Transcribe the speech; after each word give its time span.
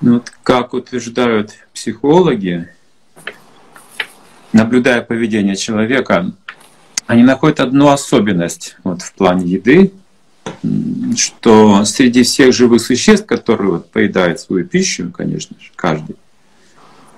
Ну, 0.00 0.14
вот 0.14 0.32
как 0.42 0.72
утверждают 0.72 1.52
психологи, 1.74 2.68
наблюдая 4.52 5.02
поведение 5.02 5.56
человека, 5.56 6.32
они 7.06 7.22
находят 7.22 7.60
одну 7.60 7.88
особенность 7.88 8.76
вот, 8.82 9.02
в 9.02 9.12
плане 9.12 9.46
еды, 9.46 9.92
что 11.16 11.84
среди 11.84 12.22
всех 12.22 12.54
живых 12.54 12.80
существ, 12.80 13.26
которые 13.26 13.72
вот, 13.72 13.90
поедают 13.90 14.40
свою 14.40 14.66
пищу, 14.66 15.10
конечно 15.10 15.56
же, 15.60 15.70
каждый, 15.76 16.16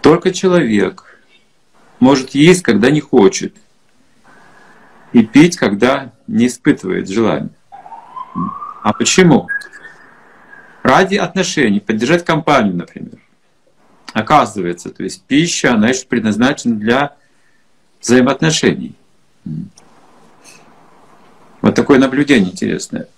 только 0.00 0.32
человек 0.32 1.20
может 2.00 2.30
есть, 2.30 2.62
когда 2.62 2.90
не 2.90 3.00
хочет, 3.00 3.54
и 5.12 5.22
пить, 5.22 5.56
когда 5.56 6.12
не 6.26 6.48
испытывает 6.48 7.08
желания. 7.08 7.50
А 8.82 8.92
почему? 8.92 9.46
Ради 10.92 11.14
отношений, 11.14 11.80
поддержать 11.80 12.22
компанию, 12.22 12.76
например. 12.76 13.18
Оказывается, 14.12 14.90
то 14.90 15.02
есть 15.02 15.22
пища, 15.22 15.72
она 15.72 15.88
еще 15.88 16.04
предназначена 16.04 16.76
для 16.76 17.16
взаимоотношений. 18.02 18.94
Вот 21.62 21.74
такое 21.74 21.98
наблюдение 21.98 22.50
интересное. 22.50 23.08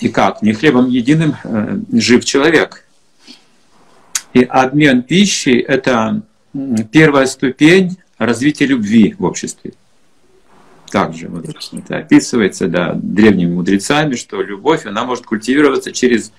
И 0.00 0.10
как? 0.10 0.42
Не 0.42 0.52
хлебом 0.52 0.90
единым 0.90 1.36
э, 1.44 1.78
жив 1.92 2.26
человек. 2.26 2.84
И 4.34 4.42
обмен 4.42 5.02
пищей— 5.02 5.58
это 5.74 6.20
первая 6.92 7.24
ступень 7.24 7.96
развития 8.18 8.66
любви 8.66 9.16
в 9.18 9.24
обществе. 9.24 9.72
Также 10.90 11.28
вот, 11.28 11.46
это 11.72 11.96
описывается 11.96 12.68
да, 12.68 12.92
древними 12.92 13.54
мудрецами, 13.54 14.14
что 14.14 14.42
любовь 14.42 14.84
она 14.84 15.04
может 15.04 15.24
культивироваться 15.24 15.90
через 15.92 16.32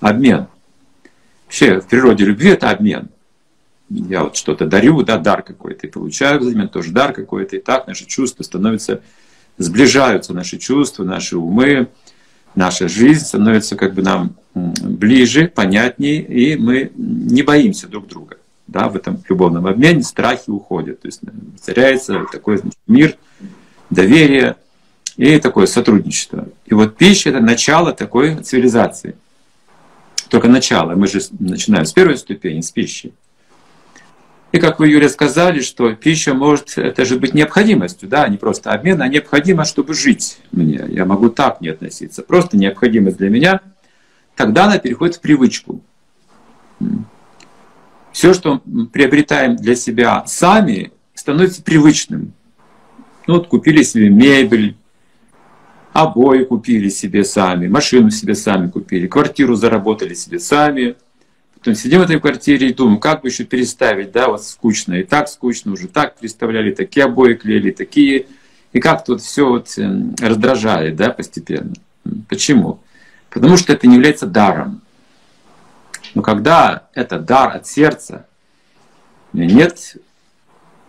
обмен. 0.00 0.46
Вообще 1.46 1.80
в 1.80 1.86
природе 1.86 2.24
любви 2.24 2.50
это 2.50 2.70
обмен. 2.70 3.08
Я 3.88 4.24
вот 4.24 4.36
что-то 4.36 4.66
дарю, 4.66 5.02
да, 5.02 5.18
дар 5.18 5.42
какой-то, 5.42 5.86
и 5.86 5.90
получаю 5.90 6.38
взамен 6.40 6.68
тоже 6.68 6.92
дар 6.92 7.12
какой-то, 7.12 7.56
и 7.56 7.60
так 7.60 7.88
наши 7.88 8.06
чувства 8.06 8.44
становятся, 8.44 9.02
сближаются 9.58 10.32
наши 10.32 10.58
чувства, 10.58 11.02
наши 11.02 11.36
умы, 11.36 11.88
наша 12.54 12.88
жизнь 12.88 13.24
становится 13.24 13.76
как 13.76 13.94
бы 13.94 14.02
нам 14.02 14.36
ближе, 14.54 15.48
понятнее, 15.48 16.22
и 16.22 16.56
мы 16.56 16.92
не 16.96 17.42
боимся 17.42 17.88
друг 17.88 18.06
друга. 18.06 18.36
Да, 18.66 18.88
в 18.88 18.94
этом 18.94 19.20
любовном 19.28 19.66
обмене 19.66 20.02
страхи 20.02 20.48
уходят. 20.50 21.00
То 21.00 21.08
есть 21.08 21.20
теряется 21.66 22.24
такой 22.30 22.58
значит, 22.58 22.78
мир, 22.86 23.16
доверие 23.90 24.54
и 25.16 25.40
такое 25.40 25.66
сотрудничество. 25.66 26.46
И 26.66 26.74
вот 26.74 26.96
пища— 26.96 27.30
это 27.30 27.40
начало 27.40 27.92
такой 27.92 28.36
цивилизации. 28.36 29.16
Только 30.30 30.48
начало. 30.48 30.94
Мы 30.94 31.08
же 31.08 31.20
начинаем 31.40 31.84
с 31.84 31.92
первой 31.92 32.16
ступени, 32.16 32.60
с 32.60 32.70
пищи. 32.70 33.12
И 34.52 34.58
как 34.58 34.78
вы, 34.78 34.88
Юрий, 34.88 35.08
сказали, 35.08 35.60
что 35.60 35.92
пища 35.92 36.34
может 36.34 36.78
это 36.78 37.04
же 37.04 37.18
быть 37.18 37.34
необходимостью, 37.34 38.08
да, 38.08 38.26
не 38.28 38.36
просто 38.36 38.70
обмен, 38.70 39.02
а 39.02 39.08
необходимо, 39.08 39.64
чтобы 39.64 39.94
жить 39.94 40.38
мне. 40.52 40.84
Я 40.88 41.04
могу 41.04 41.30
так 41.30 41.60
не 41.60 41.68
относиться. 41.68 42.22
Просто 42.22 42.56
необходимость 42.56 43.18
для 43.18 43.28
меня. 43.28 43.60
Тогда 44.36 44.64
она 44.64 44.78
переходит 44.78 45.16
в 45.16 45.20
привычку. 45.20 45.82
Все, 48.12 48.32
что 48.32 48.60
приобретаем 48.92 49.56
для 49.56 49.74
себя 49.74 50.24
сами, 50.26 50.92
становится 51.14 51.62
привычным. 51.62 52.32
Ну 53.26 53.34
вот 53.34 53.48
купили 53.48 53.82
себе 53.82 54.08
мебель, 54.08 54.76
обои 56.02 56.44
купили 56.44 56.88
себе 56.88 57.24
сами, 57.24 57.68
машину 57.68 58.10
себе 58.10 58.34
сами 58.34 58.68
купили, 58.68 59.06
квартиру 59.06 59.54
заработали 59.54 60.14
себе 60.14 60.38
сами– 60.38 60.96
Потом 61.60 61.74
сидим 61.74 62.00
в 62.00 62.04
этой 62.04 62.18
квартире 62.18 62.70
и 62.70 62.72
думаем, 62.72 62.98
как 62.98 63.20
бы 63.20 63.28
еще 63.28 63.44
переставить, 63.44 64.12
да, 64.12 64.28
вот 64.28 64.42
скучно, 64.42 64.94
и 64.94 65.02
так 65.02 65.28
скучно, 65.28 65.72
уже 65.72 65.88
так 65.88 66.16
переставляли, 66.16 66.72
такие 66.72 67.04
обои 67.04 67.34
клеили, 67.34 67.70
такие, 67.70 68.28
и 68.72 68.80
как 68.80 69.04
тут 69.04 69.20
все 69.20 69.46
вот 69.46 69.76
эм, 69.76 70.14
раздражает, 70.18 70.96
да, 70.96 71.10
постепенно. 71.10 71.74
Почему? 72.30 72.80
Потому 73.28 73.58
что 73.58 73.74
это 73.74 73.86
не 73.86 73.96
является 73.96 74.26
даром. 74.26 74.80
Но 76.14 76.22
когда 76.22 76.88
это 76.94 77.18
дар 77.18 77.54
от 77.54 77.66
сердца, 77.66 78.26
нет, 79.34 79.96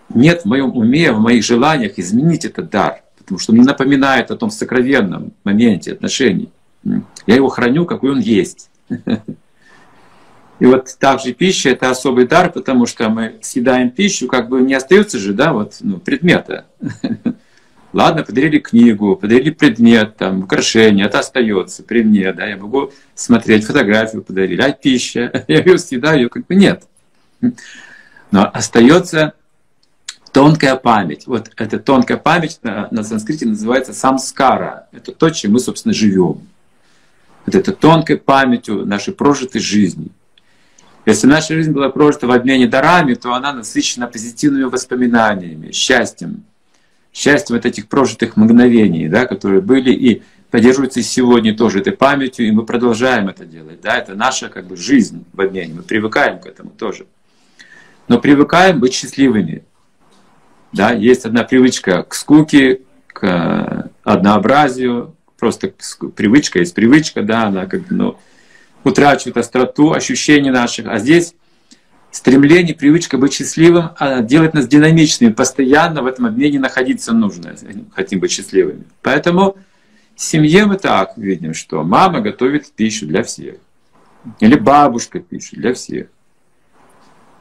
нет 0.08 0.44
в 0.44 0.46
моем 0.46 0.72
уме, 0.78 1.12
в 1.12 1.20
моих 1.20 1.44
желаниях 1.44 2.00
изменить 2.00 2.46
этот 2.46 2.70
дар, 2.70 3.04
потому 3.22 3.40
что 3.40 3.52
он 3.52 3.60
не 3.60 3.66
напоминает 3.66 4.32
о 4.32 4.38
том 4.38 4.50
сокровенном 4.50 5.34
моменте 5.44 5.94
отношений. 5.94 6.50
Я 7.28 7.36
его 7.36 7.50
храню, 7.50 7.86
какой 7.86 8.12
он 8.12 8.20
есть. 8.20 8.70
И 10.62 10.66
вот 10.66 10.96
также 11.00 11.34
пища— 11.34 11.70
это 11.72 11.90
особый 11.90 12.28
дар, 12.28 12.52
потому 12.52 12.86
что 12.86 13.10
мы 13.10 13.40
съедаем 13.42 13.90
пищу, 13.90 14.28
как 14.28 14.48
бы 14.48 14.62
не 14.62 14.76
остается 14.76 15.18
же, 15.18 15.34
да, 15.34 15.54
вот, 15.54 15.78
ну, 15.80 15.98
предмета. 15.98 16.66
Ладно, 17.94 18.24
подарили 18.24 18.60
книгу, 18.60 19.16
подарили 19.16 19.50
предмет, 19.50 20.18
там, 20.18 20.44
украшение, 20.44 21.08
это 21.08 21.18
остается 21.18 21.82
при 21.82 22.04
мне, 22.04 22.32
да, 22.32 22.46
я 22.46 22.58
могу 22.58 22.92
смотреть 23.16 23.66
фотографию 23.66 24.22
подарили, 24.22 24.62
а 24.62 24.72
пища, 24.72 25.46
я 25.48 25.64
ее 25.64 25.80
съедаю, 25.80 26.30
как 26.30 26.46
бы 26.46 26.54
нет. 26.54 26.84
Но 28.30 28.48
остается 28.54 29.34
тонкая 30.32 30.76
память. 30.76 31.28
Вот 31.28 31.52
эта 31.56 31.80
тонкая 31.80 32.18
память 32.18 32.60
на, 32.64 32.88
на 32.92 33.04
санскрите 33.04 33.46
называется 33.46 33.94
самскара. 33.94 34.88
Это 34.92 35.12
то, 35.12 35.30
чем 35.30 35.54
мы, 35.54 35.60
собственно, 35.60 35.94
живем. 35.94 36.42
Вот 37.46 37.56
это 37.56 37.72
тонкой 37.72 38.18
памятью 38.18 38.86
нашей 38.86 39.14
прожитой 39.14 39.62
жизни— 39.62 40.10
если 41.06 41.26
наша 41.26 41.56
жизнь 41.56 41.72
была 41.72 41.90
прожита 41.90 42.28
в 42.28 42.32
обмене 42.32 42.68
дарами, 42.68 43.16
то 43.16 43.34
она 43.34 43.54
насыщена 43.54 44.08
позитивными 44.08 44.66
воспоминаниями, 44.66 45.72
счастьем. 45.72 46.44
Счастьем 47.12 47.58
от 47.58 47.66
этих 47.66 47.88
прожитых 47.88 48.38
мгновений, 48.38 49.10
да, 49.10 49.26
которые 49.26 49.62
были 49.62 49.92
и 49.92 50.22
поддерживаются 50.52 51.00
и 51.00 51.04
сегодня 51.04 51.56
тоже 51.56 51.80
этой 51.80 51.94
памятью, 51.94 52.48
и 52.48 52.52
мы 52.52 52.66
продолжаем 52.66 53.30
это 53.30 53.46
делать. 53.46 53.82
Да, 53.82 53.98
это 53.98 54.14
наша 54.14 54.50
как 54.50 54.68
бы, 54.68 54.78
жизнь 54.78 55.26
в 55.34 55.42
обмене, 55.42 55.74
мы 55.74 55.82
привыкаем 55.82 56.40
к 56.40 56.46
этому 56.46 56.70
тоже. 56.70 57.08
Но 58.08 58.20
привыкаем 58.20 58.80
быть 58.80 58.94
счастливыми. 58.94 59.64
Да, 60.74 60.92
есть 60.92 61.26
одна 61.26 61.44
привычка 61.44 62.04
к 62.04 62.14
скуке, 62.14 62.82
к 63.08 63.90
однообразию, 64.04 65.16
просто 65.38 65.74
привычка 66.16 66.60
есть 66.60 66.74
привычка, 66.74 67.24
да, 67.24 67.48
она 67.48 67.66
как 67.66 67.82
бы, 67.88 67.96
ну, 67.96 68.18
утрачивают 68.84 69.38
остроту 69.38 69.94
ощущений 69.94 70.50
наших. 70.50 70.88
А 70.88 70.98
здесь 70.98 71.36
стремление, 72.10 72.76
привычка 72.76 73.18
быть 73.18 73.34
счастливым 73.34 73.90
а 73.98 74.22
делает 74.22 74.54
нас 74.54 74.68
динамичными, 74.68 75.32
постоянно 75.32 76.04
в 76.04 76.08
этом 76.08 76.26
обмене 76.26 76.60
находиться 76.60 77.14
нужно, 77.14 77.56
хотим 77.94 78.20
быть 78.20 78.32
счастливыми. 78.32 78.84
Поэтому 79.02 79.58
в 80.16 80.22
семье 80.22 80.66
мы 80.66 80.78
так 80.78 81.18
видим, 81.18 81.54
что 81.54 81.84
мама 81.84 82.22
готовит 82.22 82.72
пищу 82.72 83.08
для 83.08 83.24
всех. 83.24 83.56
Или 84.40 84.56
бабушка 84.56 85.20
пищу 85.20 85.56
для 85.56 85.74
всех. 85.74 86.08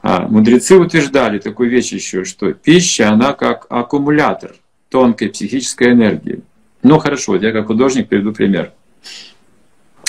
А 0.03 0.27
мудрецы 0.27 0.77
утверждали 0.77 1.38
такую 1.38 1.71
вещь 1.71 1.93
еще, 1.93 2.25
что 2.25 2.53
пища, 2.53 3.11
она 3.11 3.34
как 3.34 3.66
аккумулятор 3.69 4.55
тонкой 4.88 5.28
психической 5.28 5.93
энергии. 5.93 6.41
Ну 6.83 6.99
хорошо, 6.99 7.37
я 7.37 7.53
как 7.53 7.66
художник 7.66 8.09
приведу 8.09 8.33
пример. 8.33 8.72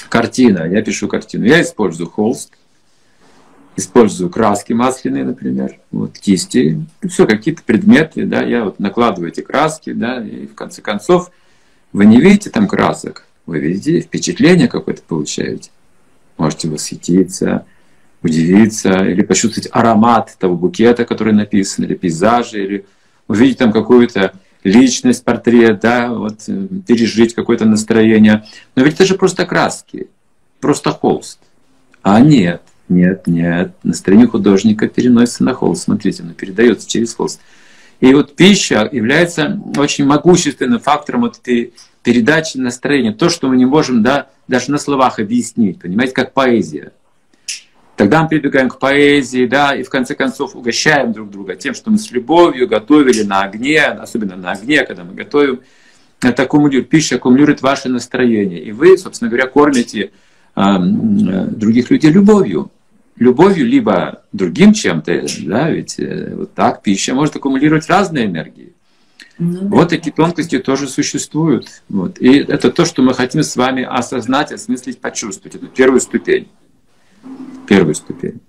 Картина, 0.10 0.64
я 0.64 0.82
пишу 0.82 1.08
картину. 1.08 1.46
Я 1.46 1.62
использую 1.62 2.10
холст, 2.10 2.54
использую 3.76 4.30
краски 4.30 4.74
масляные, 4.74 5.24
например, 5.24 5.80
вот 5.92 6.18
кисти, 6.18 6.86
все 7.08 7.26
какие-то 7.26 7.64
предметы, 7.64 8.26
да, 8.26 8.42
я 8.42 8.66
вот 8.66 8.80
накладываю 8.80 9.32
эти 9.32 9.42
краски, 9.42 9.94
да, 9.94 10.24
и 10.24 10.48
в 10.48 10.56
конце 10.56 10.82
концов 10.82 11.32
вы 11.94 12.06
не 12.06 12.20
видите 12.20 12.50
там 12.50 12.68
красок, 12.68 13.26
вы 13.46 13.60
видите 13.60 14.02
впечатление 14.02 14.68
какое-то 14.68 15.02
получаете. 15.02 15.72
Можете 16.38 16.70
восхититься, 16.70 17.66
удивиться, 18.24 19.06
или 19.06 19.22
почувствовать 19.22 19.70
аромат 19.72 20.36
того 20.40 20.56
букета, 20.56 21.06
который 21.06 21.34
написан, 21.34 21.86
или 21.86 21.96
пейзажа, 21.96 22.58
или 22.58 22.86
увидеть 23.28 23.58
там 23.58 23.72
какую-то 23.72 24.34
личность, 24.64 25.24
портрет, 25.24 25.80
да, 25.80 26.12
вот 26.12 26.40
э, 26.48 26.68
пережить 26.88 27.34
какое-то 27.34 27.66
настроение. 27.66 28.46
Но 28.76 28.84
ведь 28.84 28.96
это 28.96 29.06
же 29.06 29.16
просто 29.16 29.46
краски, 29.46 30.08
просто 30.60 30.92
холст. 30.92 31.40
А 32.04 32.20
нет, 32.20 32.62
нет, 32.90 33.26
нет. 33.28 33.74
Настроение 33.84 34.28
художника 34.28 34.88
переносится 34.88 35.44
на 35.44 35.54
холст. 35.54 35.84
Смотрите, 35.84 36.24
оно 36.24 36.34
передается 36.34 36.88
через 36.88 37.14
холст. 37.14 37.40
И 38.00 38.14
вот 38.14 38.36
пища 38.36 38.90
является 38.92 39.60
очень 39.78 40.06
могущественным 40.06 40.80
фактором 40.80 41.22
вот 41.22 41.38
этой 41.38 41.74
передачи 42.04 42.58
настроения. 42.58 43.14
То, 43.14 43.30
что 43.30 43.48
мы 43.48 43.58
не 43.58 43.66
можем 43.66 44.02
да, 44.02 44.30
даже 44.48 44.72
на 44.72 44.80
словах 44.80 45.20
объяснить, 45.20 45.80
понимаете, 45.80 46.14
как 46.14 46.34
поэзия. 46.34 46.92
Тогда 48.02 48.24
мы 48.24 48.30
прибегаем 48.30 48.68
к 48.68 48.80
поэзии, 48.80 49.46
да, 49.46 49.76
и 49.76 49.84
в 49.84 49.90
конце 49.92 50.16
концов 50.16 50.56
угощаем 50.56 51.14
друг 51.14 51.30
друга 51.30 51.56
тем, 51.56 51.76
что 51.76 51.92
мы 51.92 52.00
с 52.00 52.10
любовью 52.10 52.68
готовили 52.68 53.22
на 53.22 53.44
огне, 53.44 53.84
особенно 53.84 54.36
на 54.36 54.54
огне, 54.54 54.84
когда 54.86 55.04
мы 55.04 55.14
готовим. 55.14 55.60
Это 56.20 56.42
аккумулирует, 56.42 56.90
пища 56.90 57.18
аккумулирует 57.18 57.62
ваше 57.62 57.90
настроение. 57.90 58.60
И 58.60 58.72
вы, 58.72 58.98
собственно 58.98 59.30
говоря, 59.30 59.46
кормите 59.46 60.10
э, 60.56 60.62
других 60.80 61.92
людей 61.92 62.10
любовью. 62.10 62.72
любовью, 63.18 63.68
либо 63.68 64.24
другим 64.32 64.74
чем-то, 64.74 65.24
да, 65.46 65.70
ведь 65.70 66.00
э, 66.00 66.34
вот 66.36 66.56
так 66.56 66.82
пища 66.82 67.14
может 67.14 67.36
аккумулировать 67.36 67.88
разные 67.88 68.26
энергии. 68.26 68.74
Ну, 69.38 69.60
да. 69.62 69.68
Вот 69.68 69.90
такие 69.90 70.12
тонкости 70.12 70.58
тоже 70.58 70.88
существуют. 70.88 71.84
Вот. 71.88 72.20
И 72.20 72.40
это 72.40 72.72
то, 72.72 72.84
что 72.84 73.04
мы 73.04 73.14
хотим 73.14 73.44
с 73.44 73.56
вами 73.56 73.84
осознать, 73.84 74.52
осмыслить, 74.52 75.00
почувствовать. 75.00 75.54
Это 75.54 75.68
первую 75.68 76.02
ступень. 76.02 76.48
Первую 77.72 77.96
ступень. 77.96 78.42